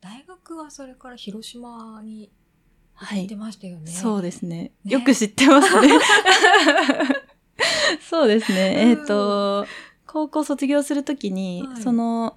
[0.00, 2.30] 大学はそれから広島に
[2.94, 3.36] はい行って。
[3.36, 3.90] ましたよね。
[3.90, 4.72] そうですね。
[4.84, 5.88] ねよく知ってますね。
[8.08, 8.88] そうですね。
[8.88, 9.66] えっ、うんと、
[10.06, 12.36] 高校卒業するときに、はいその、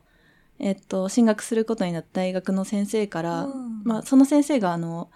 [0.60, 5.09] えっ、と、進学することになった大学の先生から、うんまあ、その先生が、あの、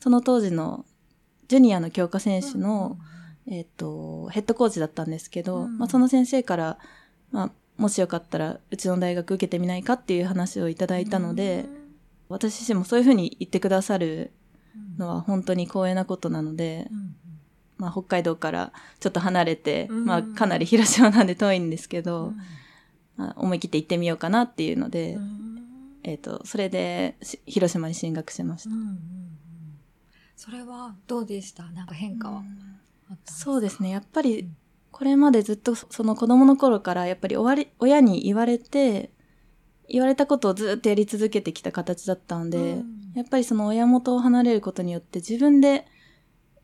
[0.00, 0.84] その当時の
[1.48, 2.98] ジュニアの強化選手の、
[3.46, 6.78] えっ、と、ヘッドコーチだったんですけど、うんまあ、その先生から、
[7.30, 11.66] まあ、もしよかったら、うちの大学受けてみないかっていう話をいただいたので、
[12.28, 14.32] 私自身もそういうふうに言ってくださる
[14.76, 17.16] うんのは本当に光栄なことなので、うん
[17.78, 22.36] まあ、北海道からちょっと離れて、うんまあ、かなり広島なんで遠いんですけど、うん。
[23.16, 25.58] まあ、思い切って行ってみようかなっていうので、うん。
[26.02, 28.70] えっ、と、それでし広島に進学しました。
[30.36, 31.64] それはどうでした？
[31.70, 32.42] なんか変化は
[33.24, 33.90] そうですね。
[33.90, 34.56] やっぱりうん、
[34.90, 39.10] これまでずっとその子供の頃から、やっぱり終わり、親に言われて、
[39.88, 43.12] 言われたことをずっとやり続けてきた形だったので、うん。
[43.14, 45.86] やっぱりその親元を離れることによって自分で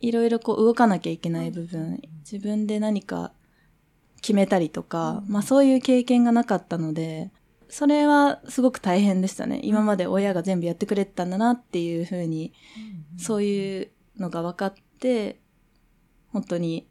[0.00, 3.32] いろいろこう動かなきゃいけない部分、自分で何か
[4.20, 5.32] 決めたりとか、うん。
[5.32, 7.30] まあそういう経験がなかったので、
[7.68, 9.60] それはすごく大変でしたね。
[9.64, 12.52] 今まで親が全部やってくれてたんだなっていうふうに、
[13.16, 15.40] そういうのが分かって、
[16.28, 16.86] 本当に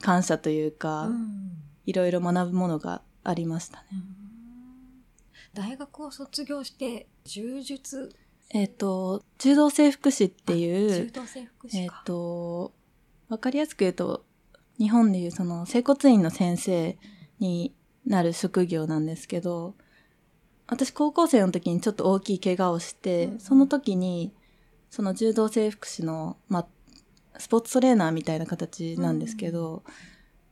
[0.00, 1.52] 感謝というか、うん。
[1.84, 4.17] いろいろ学ぶものがありましたね。
[5.58, 8.14] うん大学を卒業して柔術？
[8.50, 12.72] えっ、と、柔道整復師ってい柔う、道整復えっ、師か、と、
[13.28, 14.24] わかりやすく言うと、
[14.78, 16.98] 日本でいうその整骨院の先生
[17.40, 17.74] に
[18.06, 19.74] なる職業なんですけど、
[20.66, 24.32] 私高校生の時にちょっと大きい怪我をして、うんその時に、
[24.90, 26.66] その柔道整復師の、まあ、
[27.38, 29.82] スポーツトレーナーみたいな形なんですけど、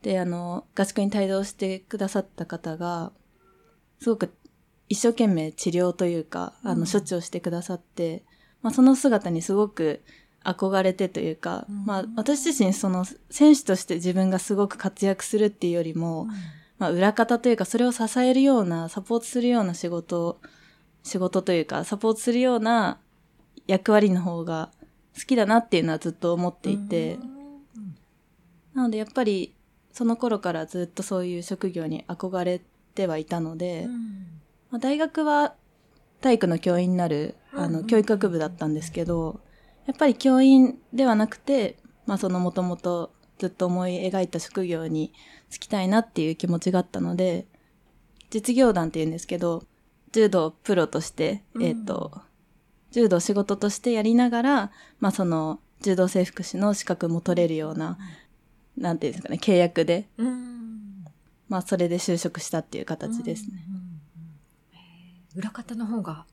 [0.03, 3.11] で、あの、合宿に帯同してくださった方が、
[3.99, 4.31] すごく
[4.89, 6.87] 一生懸命治療というか、あの、うん。
[6.87, 8.23] 処置をしてくださって、
[8.61, 10.01] まあ、その姿にすごく
[10.43, 11.85] 憧れてというか、うん。
[11.85, 16.29] まあ、私自身その選手として自分がすごく活躍するっていうよりも、うん。
[16.79, 20.39] まあ、裏方というか、それを支えるような、サポートするような仕事、
[21.03, 22.99] 仕事というか、サポートするような
[23.67, 24.71] 役割の方が
[25.17, 27.95] 好きだなっていうのはずっと思っていて、うん。
[28.73, 29.53] なのでやっぱり、
[29.91, 32.61] その頃からずっとそういう職業に憧れ
[32.93, 34.36] てはいたので、うん
[34.71, 35.55] まあ、大学は
[36.21, 39.39] 体育の教員になる、あの、うんうん教育学部だったんですけど、
[39.85, 45.13] やっぱり教員ではなくて、まあそのもともとずっと思い描いた職業に
[45.49, 47.45] 就きたいなっていう気持ちがあったので、
[48.29, 49.63] 実業団って言うんですけど、
[50.11, 51.63] 柔道プロとして、うん。
[51.63, 52.21] えっ、と、
[52.91, 57.97] 柔道仕事としてやりながら、まあその柔道整復師の資格も取れるような、
[58.77, 61.05] なんていうんですかね、契約で、うん。
[61.47, 63.63] まあそれで就職したっていう形ですね。
[63.71, 63.76] うん
[65.37, 66.25] 裏方の方が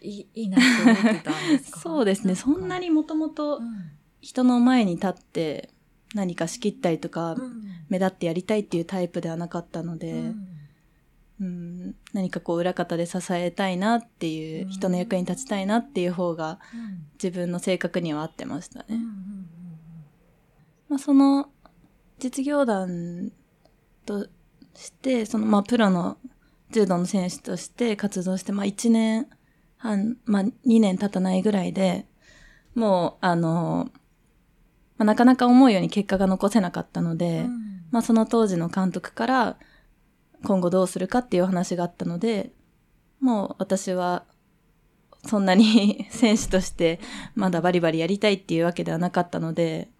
[0.00, 1.80] いいいいなって思ってたんですか？
[1.80, 2.34] そうですね。
[2.34, 3.90] そんなにもともとうん。
[4.20, 5.70] 人の前に立って
[6.14, 7.64] 何か仕切ったりとか、うん。
[7.88, 10.46] 目立ってやりたいっていうタイプではなかったので、うん。
[11.40, 11.94] うん。
[12.12, 14.70] 何かこう裏方で支えたいなっていう、うん。
[14.70, 17.06] 人の役に立ちたいなっていう方がうん。
[17.14, 18.86] 自分の性格には合ってましたね。
[18.90, 19.46] うんうん。
[20.88, 21.50] まあ、その
[22.20, 23.32] 実業団
[24.06, 24.28] と
[24.74, 26.16] して、そのまあプロの
[26.72, 29.28] 柔道の選手として活動して、まあ1年
[29.76, 32.06] 半、まあ2年経たないぐらいで、
[32.74, 33.90] もうあの、
[34.96, 37.84] まあ、なかなか思うように結果が残せなかったので、うん。
[37.90, 39.56] まあその当時の監督から
[40.44, 42.52] 今後どうするかっていうお話があったので、
[43.20, 44.24] もう私は
[45.26, 47.00] そんなに 選手として
[47.34, 49.90] まだバリバリやりたいっていうわけではなかったので、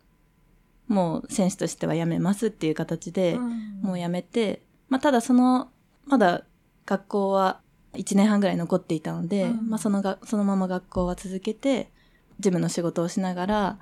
[0.88, 3.80] もう選手としては辞めますっていう形で、うん。
[3.82, 5.68] もう辞めて、まあただその、
[6.06, 6.44] まだ
[6.86, 7.60] 学校は
[7.94, 11.90] 1年半ぐらい残っていたので、うんまあそのが、そのまま学校は続けて、
[12.38, 13.78] 事務の仕事をしながら、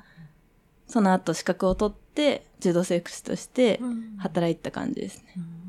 [0.87, 5.35] その後資格を取って、柔道整復師としてうん働いてた感じですね。
[5.37, 5.61] うん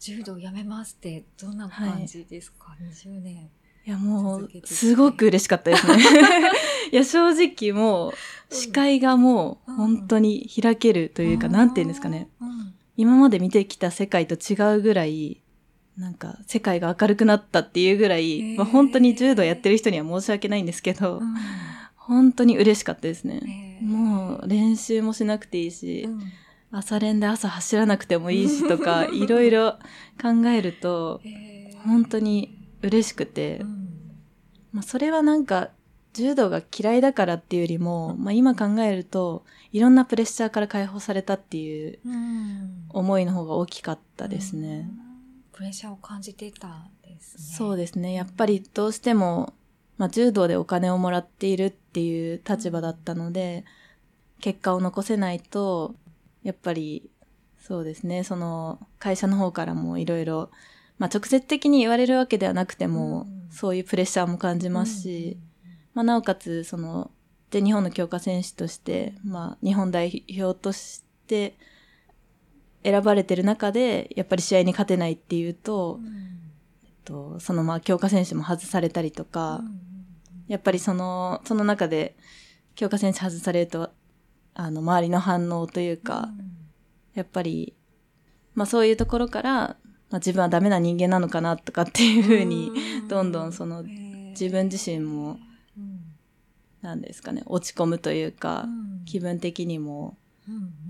[0.00, 3.50] 柔道やめますってどんな感じですか、20年。
[3.84, 5.96] いやもうすごく嬉しかったですね。
[6.92, 12.28] いや、正直もう、視界がもう、本当に開けるというか、なんていうんですかね。
[12.40, 12.74] うん。
[12.96, 15.42] 今まで見てきた世界と違うぐらい、
[15.98, 18.56] なんか、世界が明るくなったっていうぐらへい、ー。
[18.56, 21.34] まあ本当に柔道やってる人には申し訳ないんですけど、うん。
[21.96, 23.80] 本当に嬉しかったですね。
[23.82, 26.20] もう、練習もしなくていいし、うん。
[26.70, 29.72] 朝練で朝走らなくてもいいしとか、 いろいろ
[30.22, 31.20] 考えると、
[31.84, 33.88] 本当に嬉しくて、うん。
[34.72, 35.70] まあ、それはなんか、
[36.12, 42.84] 柔道が嫌いだからっていうよりも、まあ、今考えると、いろんなプレッシャーから解放されたっていううん。
[42.90, 44.88] 思いの方が大きかったですね。
[45.02, 45.07] うん
[45.58, 47.42] プレッシャーを感じていたんですね。
[47.56, 48.12] そうですね。
[48.12, 49.54] やっぱりどうしても、
[49.96, 53.64] まあ、柔道でお金をもらっているっていう立場だったので、
[54.40, 55.96] 結果を残せないと、
[56.44, 57.10] やっぱり、
[57.58, 60.50] そうですね、その、会社の方からもいろいろ、
[60.96, 65.38] まあ、直接的に言われるわけではなくても、うんそういうプレッシャーも感じますし、
[65.94, 67.10] まあ、なおかつ、その、
[67.50, 71.56] で、日本の強化選手として、まあ、日本代表として、
[72.90, 76.06] 選ばれてる中で、やっぱり試合に勝てないっていうとう、ん。
[76.06, 76.14] うん
[76.84, 79.62] えっとそのまあ強化選手も外されたりとか、
[80.46, 82.16] やっぱりその、その中で
[82.74, 83.90] 強化選手外されると、
[84.54, 86.28] あの、周りの反応というか、
[87.14, 87.74] やっぱり、
[88.54, 89.76] まあそういうところから、ま
[90.12, 92.72] あ自分はダメな人間なのかなとかっていうふうに、
[93.08, 94.08] どんどんその自
[94.38, 95.38] 自分自身も、
[96.80, 98.66] なんですかね、落ち込むというか、
[99.04, 100.16] 気分的にも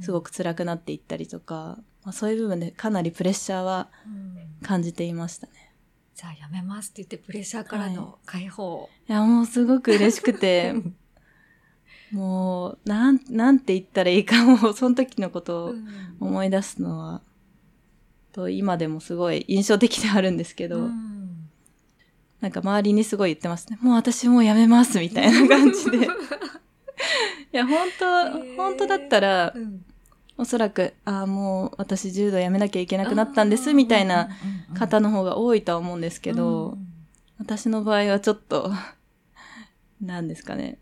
[0.01, 3.89] すごくく辛くなっていったりとか、まあそういう部分でかなりプレッシャーは
[4.63, 5.75] 感じていましたね。
[6.15, 8.89] じゃあやめますって言ってプレッシャーからの解放。
[9.09, 10.75] いや、もうすごく嬉しくて、
[12.11, 15.75] もう、なん、なんて言ったらいいかもう、その時のことを
[16.21, 17.23] 思い出すのは、
[18.33, 21.19] と、今でもすごい印象的であるんですけど、うん
[22.41, 23.79] なんか周りにすごい言ってますね。
[23.83, 26.09] もう私もうやめます、みたいな感じで。
[27.53, 29.85] いや、本当、本当だったら、うん
[30.41, 34.29] おそらく、ああ、もう私柔道やめなきゃいけなくなったんです、みたいな
[34.79, 36.79] 方の方が多いとは思うんですけど、
[37.41, 38.71] 私の場合はちょっと、
[40.01, 40.79] なんですかね。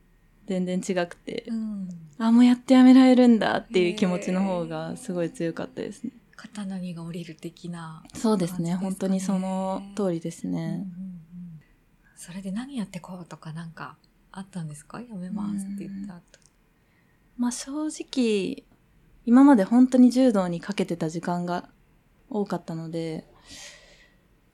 [0.47, 6.13] 全然違くてう、んあ、もうやってやめられるんだっていう気持ちの方がすごい強かったですね。
[6.37, 8.05] 肩の荷が下りる的な。
[8.15, 8.75] そうですね。
[8.75, 10.77] 本当にその通りですうんうんうね。
[10.77, 10.87] ん
[12.15, 13.97] それで何やってこうとかなんか
[14.33, 16.46] あったんですかやめますって言った後。
[17.37, 18.65] まあ正直、
[19.25, 21.69] 今まで本当に柔道にかけてた時間が
[22.31, 23.25] 多かったので、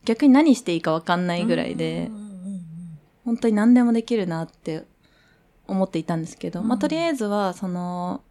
[0.05, 2.11] 逆に何していいかわかんないぐらいで
[3.25, 4.85] 本当に何でもできるなって
[5.67, 6.69] 思っていたんですけど、うん。
[6.69, 8.23] まあとりあえずはその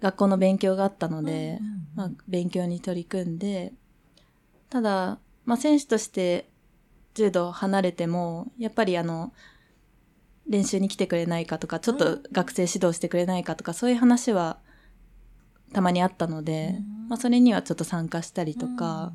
[0.00, 1.58] 学校の勉強があったのうんで、
[1.94, 3.72] まあ勉強に取り組んで、
[4.68, 6.50] ただ、まあ選手として
[7.14, 9.32] 柔道を離れても、やっぱりあの、
[10.46, 14.58] 練習に来てくれないかとか、ちょっと学生指導してくれないかとか、そういう話は
[15.72, 17.08] たまにあったので、うん。
[17.08, 19.12] まあそれにはちょっと参加したりとか、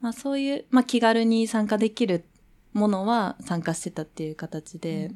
[0.00, 2.24] まあそういう、まあ気軽に参加できる
[2.72, 4.80] ものは参加してたっていう形うん。
[4.80, 5.10] で、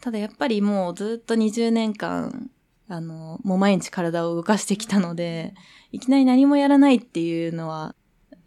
[0.00, 2.50] ただやっぱりもうずっと20年間、
[2.88, 5.54] あの、もう毎日体を動かしてきたので、
[5.90, 7.94] いきなり何もやらないっていうのは、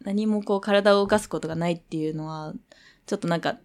[0.04, 2.54] 何もこう体を動かすことがないっていうのは、
[3.06, 3.58] ちょっとなんか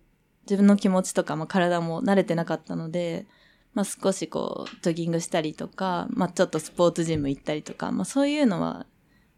[0.49, 3.25] 自分の気持ちとか、まあ体も慣れてなかったので、
[3.73, 8.85] まあ少しこう、ジョギングしたりとか、まあちょっとスポーツジム行ったりとか、まあそういうのは、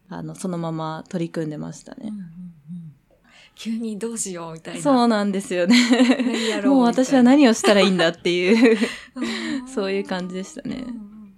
[0.08, 1.98] あの、そのまま取り組んでましたね。
[2.02, 2.26] うんうんうん。
[3.54, 4.80] 急にどうしようみたいな。
[4.80, 5.76] そうなんですよね。
[6.20, 8.78] 何やろうもう私は何をしたらいいんだっていう、
[9.14, 10.76] うんそういう感じでしたね。
[10.76, 11.32] うんうんうん。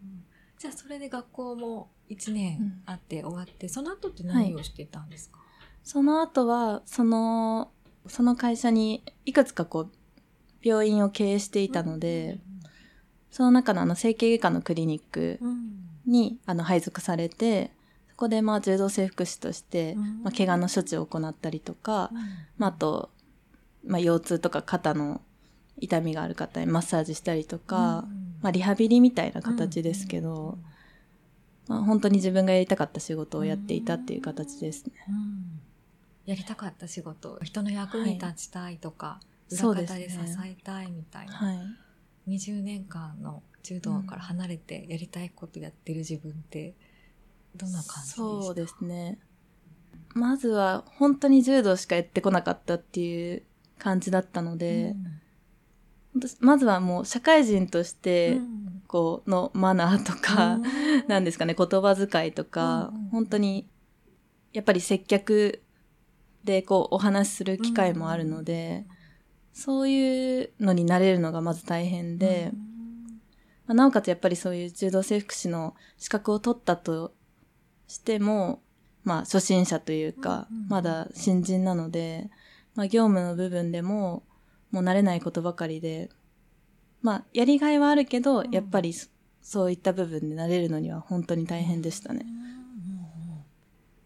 [0.59, 2.83] じゃあそれで学校も1年うん。
[2.87, 5.39] あって終わって、その後って何をしてたんですか、
[5.85, 7.71] その後は、その、
[8.09, 9.91] その会社にいくつかこう、
[10.63, 12.41] 病院を経営していたので、
[13.31, 15.39] その中のあの整形外科のクリニック
[16.07, 17.71] にあの配属されて、
[18.11, 20.23] そこでまあ柔道整復師として、うん。
[20.25, 22.19] まあ、怪我の処置を行ったりとか、うん。
[22.57, 23.11] まあ、あと、
[23.85, 25.21] まあ、腰痛とか肩の
[25.79, 28.35] 痛みがある方にマッサージしたりとか、うん。
[28.43, 30.59] まあ、リハビリみたいな形ですけど、
[31.69, 34.93] まあ、本当に自分がやりたかった仕事をやっていたっていう形ですね。
[35.09, 35.61] うん
[36.29, 37.39] やりたかった仕事。
[37.43, 39.19] 人の役に立ちたいとか、
[39.51, 41.59] 裏方で支えたいみたいな、はい。
[42.29, 46.75] 20年間の柔道から離れてやりたいことやってる自分って
[47.57, 49.19] どんな感じでそうですね。
[50.13, 53.43] まずは本当に柔道しかやってこなかったっていう
[53.79, 54.95] 感じだったので、
[56.13, 58.83] 本当まずはもう社会人としうんて、うん。
[58.87, 60.63] こう、のマナーとか、うん。
[61.09, 63.09] なんですかね、言葉遣いとか、うんうん。
[63.09, 63.67] 本当に、
[64.53, 65.63] やっぱり接客
[66.45, 68.87] でこう、お話しする機会もあるので、
[69.53, 72.53] そういうのになれるのがまず大変で、
[73.67, 77.13] まあなおかつやっぱりそういう柔道整復師の資格を取ったと
[77.87, 78.63] しても、
[79.05, 82.31] まあ初心者というか、まだ新人なので、
[82.75, 84.23] まあ業務の部分でも、
[84.71, 86.09] もう慣れないことばかりで、
[87.03, 88.51] まあやりがいはあるけど、うん。
[88.51, 89.09] やっぱりそ
[89.41, 92.27] そういった部分で慣れるのには本当に大変でしたね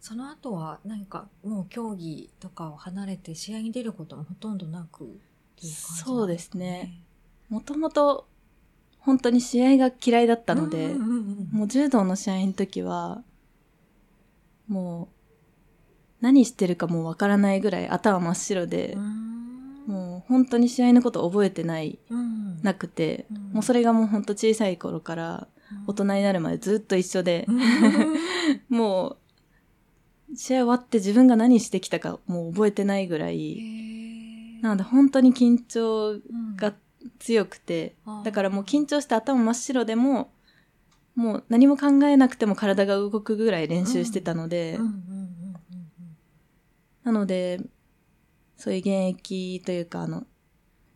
[0.03, 5.17] その後は何かもう競技とかを離れて試合に出ることもほとんどなくっていう感
[5.61, 7.01] じなんそうですね。
[7.49, 8.27] もともと
[8.99, 13.23] 本当に試合が嫌いだったので、うんうんうんもう柔道の試合の時は、
[14.67, 15.09] もう、
[16.21, 18.97] 何してるかもうわからないぐらい頭真っ白で、
[19.87, 22.61] もう本当に試合のこと覚えてない、うん。
[22.63, 23.43] なくて、うん。
[23.53, 25.47] もうそれがもう本当小さい頃から
[25.87, 27.47] 大人になるまでずっと一緒で、
[28.69, 29.17] もう
[30.35, 33.59] 試合終わって自分が何してきたかもう覚えてないぐらい、
[34.63, 36.21] なので本当に緊張
[36.57, 36.75] が
[37.19, 40.33] 強くて、だからもう緊張して頭真っ白でも、
[41.15, 45.33] もう何も考えなくても体が動くぐらい練習してたので、うんうんうん
[47.05, 47.61] なので、
[48.57, 50.25] そういう現役というか、あの、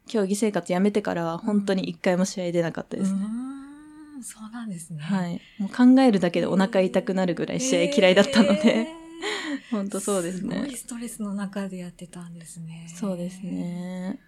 [0.07, 3.13] 競技生活やめてからは本当に一回も試合出なかったです。
[3.13, 3.19] ね。
[3.19, 4.23] うんうーん。
[4.23, 5.03] そうなんですね。
[5.03, 5.41] はい。
[5.59, 9.06] もう考えるだけでお腹痛くなるぐらい試合嫌いだったので、えー
[9.71, 10.77] 本当そうですねすごい。
[10.77, 12.87] ストレスの中でやってたんですね。
[12.95, 13.41] そうです。
[13.43, 14.19] ね。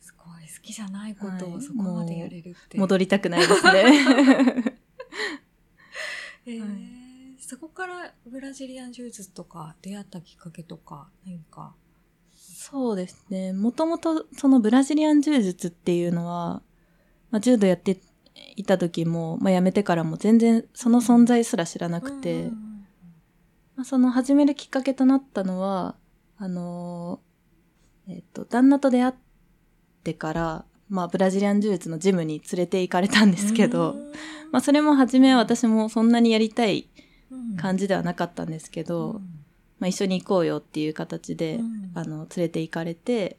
[0.00, 2.78] すごい好きじゃないことはいをそこまでやれるって。
[2.78, 3.70] 戻りたくないですね。
[6.46, 6.70] えーはい
[7.38, 11.74] そこからブラジリアン柔術とか出会ったきっかけとか何か？
[12.34, 13.52] そうですね。
[13.52, 16.60] もともとそのブラジリアン柔術っていうのは、
[17.30, 18.00] まあ、柔道やって
[18.56, 22.65] いた時も、まあ、辞めてからも全然その存在すら知らなくて、うん
[23.76, 25.96] まあ、その始めるきっかけとなったのは、
[26.38, 29.14] あのーえっ、と、旦那と出会っ
[30.02, 33.96] てから、まあ、ブラジリアン柔術のジムに連れて行かれたんですけど、
[34.52, 36.88] まあ、それも初めは私もそんなにやりたい
[37.58, 39.20] 感じではなかったんですけど、
[39.78, 41.90] まあ、一緒に行こうよっていう形で、うん。
[41.94, 43.38] あの、連れて行かれて、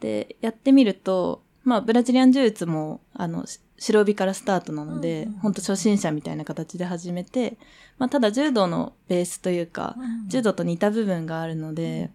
[0.00, 7.56] で、やってみると、まあ、ブラジリアン柔術も、あの、し白帯からスタートなので、うんうん本当初心者みたいな形で始めて、
[7.98, 9.96] まあ、ただ柔道のベースというか、
[10.28, 12.10] 柔道と似た部分があるので、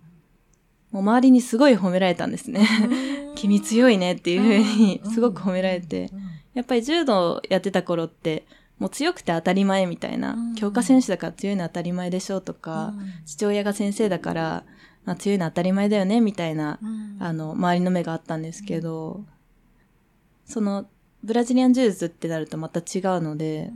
[0.92, 2.68] もう周りにすごい褒められたんですね。
[3.36, 6.12] 君強いねっていう風にすごく褒められて、
[6.54, 8.46] やっぱり柔道やってた頃って、
[8.78, 12.94] もう強くて当たり前みたいな、うん強化選手だから強いのは当たり前でしょとか、
[13.26, 14.64] 父親が先生だから、
[15.04, 16.80] まあ、強いのは当たり前だよねみたいな、
[17.20, 19.24] あの、周りの目があったんですけど、
[20.46, 20.86] その、
[21.26, 23.72] ブラジリアン柔術ってなるとまた違うので、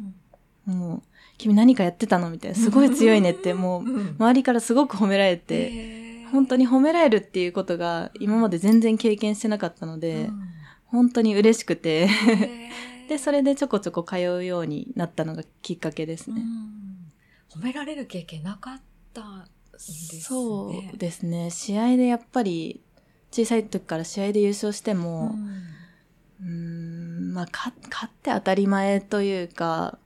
[0.66, 1.02] もう、
[1.40, 3.84] 君何かやってたのみたいな、すごい強いねって、 もう、
[4.18, 10.30] 周りからすごく褒められて、本当に褒められるっていうことが今まで全然経験してなかったので、
[10.86, 12.08] 本当に嬉しくて、
[13.10, 16.44] で、それでちょこちょこ通うようになったのがきっかけですね。
[17.50, 20.22] 褒められる経験なかったんですね。
[20.22, 21.50] そうですね。
[21.50, 22.82] 試合でやっぱり、
[23.32, 25.36] 小さい時から試合で優勝しても、
[26.42, 29.98] うーん、まあ、か勝って当たり前というか、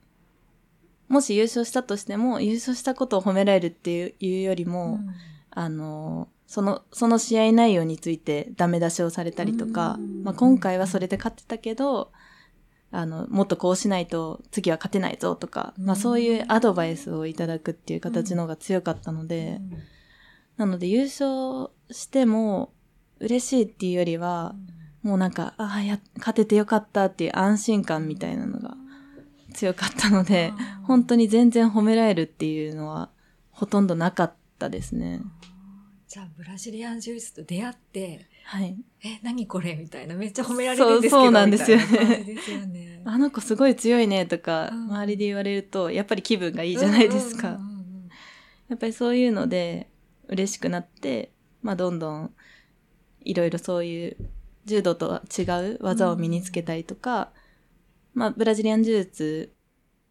[1.08, 5.00] もし優勝したとしても、優勝したことを褒められるっていうよりも、
[5.50, 10.22] あの、その、その試合内容についてダメ出しをされたりとか、うん。
[10.22, 12.12] まあ、今回はそれで勝ってたけど、
[12.92, 19.60] あの、もっとこうしないと次は勝てないぞとか、まあそういうアドバイスをいただくっていう形の方が強かったので、
[20.56, 22.72] なので優勝しても
[23.18, 24.54] 嬉しいっていうよりは、
[25.04, 28.74] もうなんか、ああ、や、勝ててよかったっていう安心感みたいなのが
[29.52, 30.50] 強かったので、
[30.82, 33.10] 本当に全然褒められるっていうのは
[33.50, 35.20] ほとんどなかったですね。
[36.08, 38.76] じゃあ、ブラジリアン柔術と出会って、はい。
[39.04, 40.14] え、何これみたいな。
[40.14, 41.16] めっちゃ褒められるんですけど。
[41.16, 43.02] そうそうなんですよねですよね。
[43.06, 47.58] あの子すごい強いねとか、うん周りで言われると、やっぱり気分がいいじゃないですか。
[48.68, 49.90] やっぱりそういうので
[50.28, 51.30] 嬉しくなって、
[51.60, 52.34] まあどんどん
[53.24, 54.16] いろいろそういう
[54.64, 57.30] 柔道とは違う技を身につけたりとか、
[58.14, 59.52] まあブラジリアン柔術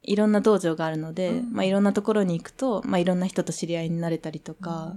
[0.04, 4.96] いろんな道場があるので、うんまあいろんなところに行くと、まあいろんな人と知り合いになれたりとか、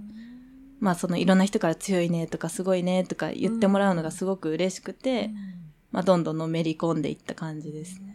[0.80, 5.30] まあそのいろんな人から強いねとかすごいねとか言ってもらうのがすごく嬉しくて、
[5.90, 8.14] まあどんどんのめり込んでいった感じですね。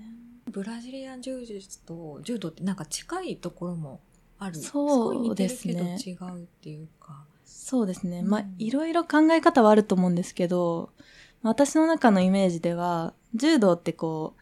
[0.52, 4.02] ブラジリアン柔術と柔道ってなんか近いところも
[4.38, 4.56] ある。
[4.56, 7.24] そうですね違うっていうか。
[7.46, 8.20] そうですね。
[8.20, 10.90] うんまあ、いろいろ考え方はあると思うんですけど、
[11.44, 14.42] 私の中のイメージでは、柔道ってこう、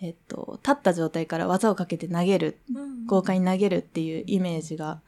[0.00, 2.58] えっと、立った状態から技をかけて投げる、
[3.06, 5.00] 豪快に投げるっていうイメージが、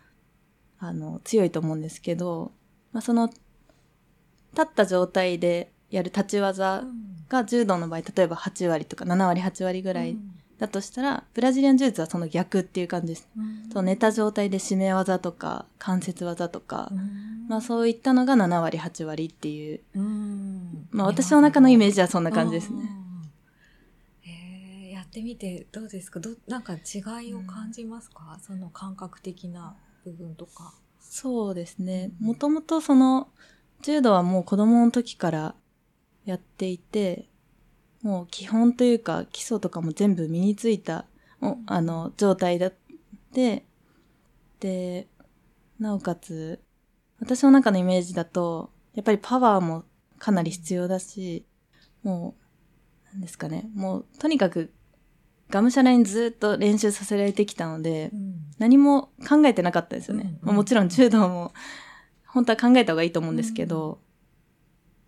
[0.78, 2.52] あの、強いと思うんですけど、
[2.92, 6.84] まあ、その、立った状態でやる立ち技
[7.28, 10.16] が柔道の場合、例えば8割とか7割、8割ぐらい
[10.58, 13.28] だとしたら、ブラジリアン柔術はその逆っていう感じです。
[13.72, 16.90] そう寝た状態で締め技とか、関節技とか、
[17.48, 20.17] まあそういったのが7割、8割っていう、うん
[20.98, 22.90] まあ私の中のイメージジはそんな感じですね。
[24.22, 26.18] へえやってみてどうですか？
[26.18, 30.74] どなんか違いを感じますか、その感覚的な部分とか。
[30.98, 32.10] そうですね。
[32.18, 33.28] もともとその、
[33.82, 35.54] 柔道はもう子供の時から
[36.24, 37.28] やっていて、
[38.02, 41.06] もう基本というか基礎とかも全部身についた、
[41.40, 42.74] おあの、状態だっ
[43.32, 43.64] て、
[44.58, 45.06] で、
[45.78, 46.60] なおかつ、
[47.20, 49.84] 私の中のイメージだと、やっぱりパワーも
[50.18, 51.46] かなり必要だし、
[52.02, 52.34] も
[53.10, 54.72] う、なんですかね、もう、とにかく、
[55.50, 58.10] がむしゃらにずっと練習させられてきたので、
[58.58, 60.24] 何も考えてなかったですよね。
[60.24, 60.38] うんうん。
[60.42, 61.52] まあもちろん柔道も、
[62.26, 64.00] 本当は考えた方がいいと思うんですけど、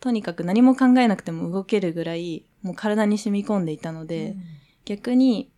[0.00, 4.34] とにかく何も考えなくても動けるぐらい、もう体に染み込んでいたので、
[4.86, 5.52] 逆に、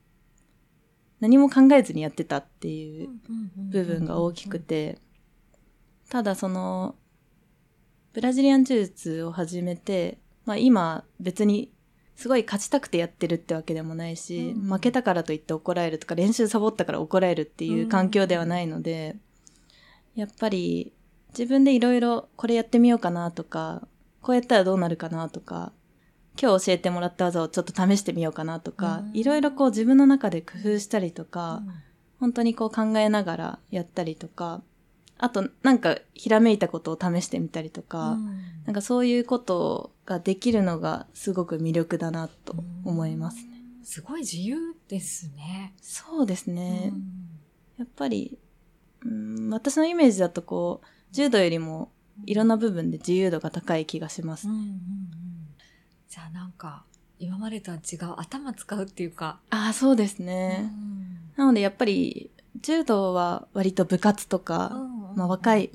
[1.20, 3.08] 何も考えずにやってたっていう
[3.70, 4.98] 部分が大きくて、
[6.08, 6.96] ただその、
[8.12, 11.70] ブラジリアン柔術を始めて、まあ今別に
[12.14, 14.70] すごい勝ちたくてやってるってわけでもないし、うん。
[14.70, 19.16] 負けたからといって怒られるとか練習サボったから怒られるっていう環境ではないので、
[20.14, 20.92] やっぱり
[21.30, 23.86] 自分でいろいろこれやってみようかなとか、
[24.20, 25.72] こうやったらどうなるかなとか、
[26.40, 29.16] 今日教えてもらった技をちょっと試してみようかなとか、うん。
[29.16, 31.62] いろいろこう自分の中で工夫したりとか、
[32.20, 34.62] 本当にこう考えながらやったりとか、
[35.18, 38.18] あとなんかひらめいたことを試してみたりとか、
[38.64, 43.42] なんかそういうことができるのがすごく魅力だなと思いますね。
[43.84, 45.74] すごい自由ですね。
[45.80, 46.92] そうですね。
[47.78, 48.38] やっぱり、
[49.04, 51.90] うん、私のイメージだとこう、柔道よりも
[52.26, 54.48] いろんな部分で自由度が高い気がします。
[54.48, 54.76] うんうんうん
[56.12, 56.84] じゃあなんか
[57.18, 59.40] 今までとは違う頭使うっていうか。
[59.48, 60.70] ああ、そうですね。
[61.36, 64.76] なのでやっぱり柔道は割と部活とか、
[65.16, 65.70] まあ若いい、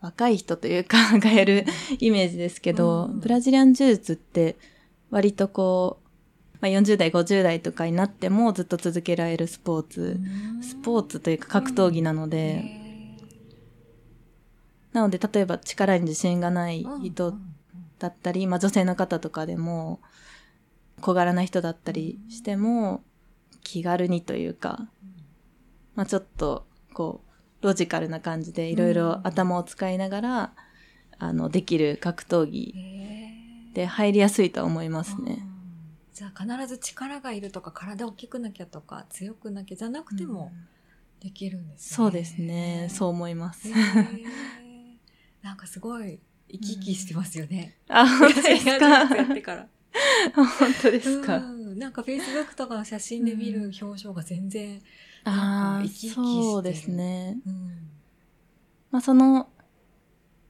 [0.00, 1.64] 若い人というか がやる
[1.98, 3.20] イメージですけど、うん。
[3.20, 4.56] ブラジリアン柔術って
[5.10, 6.08] 割とこう、
[6.60, 10.20] まあ、40代、50代とかになってもずっと続けられるスポーツ、
[10.62, 12.64] スポーツというか格闘技なので、
[14.92, 17.34] なので例えば力に自信がない人
[17.98, 20.00] だったり、まあ女性の方とかでも
[21.00, 23.02] 小柄な人だったりしても
[23.62, 24.88] 気軽にというか、
[25.94, 27.27] まあちょっとこう
[27.60, 30.52] ロジカルな感じでいろいろ頭を使いながら、
[31.18, 32.74] あのできる格闘技
[33.74, 35.44] で入りやすいとは思いますね。
[36.14, 40.52] じゃあ必ず力がいるとか体大きくなきゃとか強くなきゃじゃなくても
[41.20, 41.96] できるんですね。
[41.96, 42.88] そうですね。
[42.90, 43.68] そう思います
[45.42, 46.18] なんかすごい
[46.50, 47.76] 生き生きしてますよね。
[47.88, 49.06] あ、本当ですやか。
[50.34, 50.48] 本
[50.82, 54.82] 当ですか、うんなんかフェイスブックとかの写真で見る表情が全然、
[55.24, 56.42] ああ、なんか生き生きしてる。
[56.42, 57.38] そうですね。
[57.46, 57.90] うん。
[58.90, 59.48] まあその、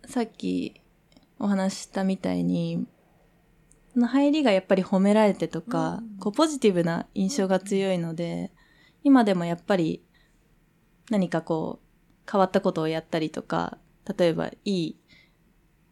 [0.07, 0.81] さっき
[1.39, 2.87] お話ししたみたいに、
[3.93, 6.19] その入りがやっぱり褒められてとか、うん。
[6.19, 8.53] こうポジティブな印象が強いので、
[9.05, 10.03] 今でもやっぱり
[11.11, 13.79] 何かこう変わったことをやったりとか、
[14.19, 14.97] 例えばいい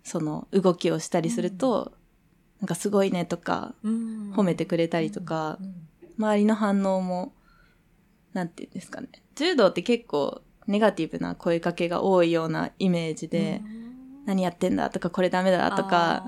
[0.02, 1.92] その動きをしたりすると、
[2.60, 4.32] なんかすごいねとか、うん。
[4.34, 5.88] 褒めてくれたりとかうん。
[6.18, 7.32] 周りの反応も、
[8.32, 9.08] なんていうんですかね。
[9.34, 13.62] 柔道って結構ネガティブな声かけが多いようなイメージで、
[14.24, 16.24] 何やってんだとかこれダメだとか、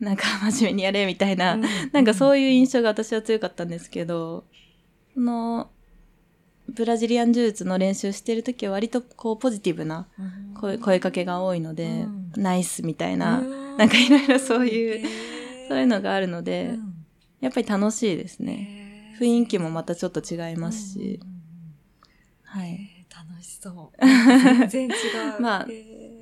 [0.00, 1.56] なんか真面目にやれみたいな、
[1.92, 4.44] なんかそういう印象が私は強かったんですけど、
[5.14, 5.70] その、
[6.68, 10.54] ブラジリアン柔術の練習してるときは割とこうポジティブなうん。
[10.54, 12.32] 声声かけが多いので、うん。
[12.36, 13.76] ナイスみたいな、うん。
[13.76, 15.08] なんかいろいろそういう、
[15.68, 16.92] そういうのがあるので、うん
[17.40, 19.16] やっぱり楽しいですね。
[19.20, 21.42] 雰囲気もまたちょっと違いますし、うんうんうん
[22.44, 23.06] はい。
[23.10, 24.68] 楽しそう。
[24.68, 24.92] 全然違う。
[25.42, 25.66] まあ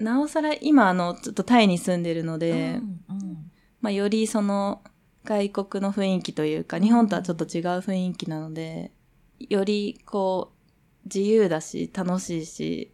[0.03, 3.51] なおさら今あの、ちょっとタイに住んでるので、うんうん
[3.83, 4.83] まあよりその
[5.25, 8.93] 外国の雰囲気というか、日本とはちょっと違う雰囲気なので、
[9.39, 10.61] よりこう、
[11.05, 12.93] 自由だし、楽しいし、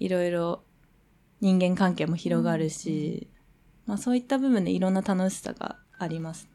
[0.00, 0.64] いろいろ
[1.40, 3.28] 人間関係も広がるし、
[3.86, 6.53] まあそういった部分でいろんな楽しさがあります。